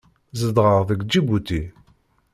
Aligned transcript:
Zedɣeɣ 0.39 0.81
deg 0.89 0.99
Ǧibuti. 1.11 1.61